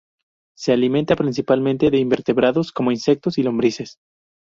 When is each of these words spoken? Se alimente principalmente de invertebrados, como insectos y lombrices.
Se 0.57 0.73
alimente 0.73 1.15
principalmente 1.15 1.91
de 1.91 1.99
invertebrados, 1.99 2.71
como 2.71 2.91
insectos 2.91 3.37
y 3.37 3.43
lombrices. 3.43 3.99